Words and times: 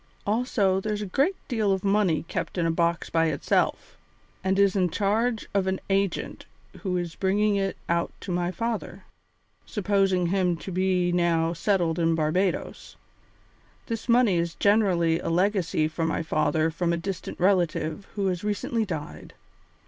Also, 0.25 0.79
there's 0.81 1.03
a 1.03 1.05
great 1.05 1.35
deal 1.47 1.71
of 1.71 1.83
money 1.83 2.23
kept 2.23 2.57
in 2.57 2.65
a 2.65 2.71
box 2.71 3.11
by 3.11 3.27
itself, 3.27 3.99
and 4.43 4.57
is 4.57 4.75
in 4.75 4.89
charge 4.89 5.45
of 5.53 5.67
an 5.67 5.79
agent 5.91 6.47
who 6.81 6.97
is 6.97 7.13
bringing 7.13 7.55
it 7.55 7.77
out 7.87 8.11
to 8.19 8.31
my 8.31 8.49
father, 8.49 9.03
supposing 9.63 10.25
him 10.25 10.57
to 10.57 10.71
be 10.71 11.11
now 11.11 11.53
settled 11.53 11.99
in 11.99 12.15
Barbadoes. 12.15 12.95
This 13.85 14.09
money 14.09 14.37
is 14.37 14.55
generally 14.55 15.19
a 15.19 15.29
legacy 15.29 15.87
for 15.87 16.03
my 16.03 16.23
father 16.23 16.71
from 16.71 16.91
a 16.91 16.97
distant 16.97 17.39
relative 17.39 18.07
who 18.15 18.25
has 18.25 18.43
recently 18.43 18.85
died. 18.85 19.35